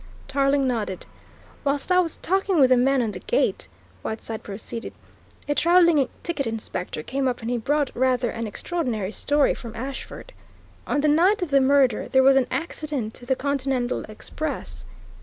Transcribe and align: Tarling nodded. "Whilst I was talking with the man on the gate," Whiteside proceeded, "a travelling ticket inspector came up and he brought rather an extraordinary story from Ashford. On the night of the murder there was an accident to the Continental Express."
Tarling 0.27 0.65
nodded. 0.65 1.05
"Whilst 1.63 1.91
I 1.91 1.99
was 1.99 2.15
talking 2.15 2.59
with 2.59 2.71
the 2.71 2.75
man 2.77 3.03
on 3.03 3.11
the 3.11 3.19
gate," 3.19 3.67
Whiteside 4.01 4.41
proceeded, 4.41 4.93
"a 5.47 5.53
travelling 5.53 6.09
ticket 6.23 6.47
inspector 6.47 7.03
came 7.03 7.27
up 7.27 7.41
and 7.41 7.51
he 7.51 7.59
brought 7.59 7.91
rather 7.93 8.31
an 8.31 8.47
extraordinary 8.47 9.11
story 9.11 9.53
from 9.53 9.75
Ashford. 9.75 10.33
On 10.87 11.01
the 11.01 11.07
night 11.07 11.43
of 11.43 11.51
the 11.51 11.61
murder 11.61 12.07
there 12.07 12.23
was 12.23 12.35
an 12.35 12.47
accident 12.49 13.13
to 13.13 13.27
the 13.27 13.35
Continental 13.35 14.03
Express." 14.05 14.85